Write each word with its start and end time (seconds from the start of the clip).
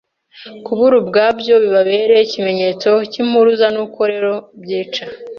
kubura 0.65 0.95
ubwabyo 1.01 1.53
bibabere 1.63 2.15
ikimenyetso 2.25 2.89
cyimpuruza, 3.11 3.65
nuko 3.73 3.99
rero 4.11 4.33
byica 4.61 5.05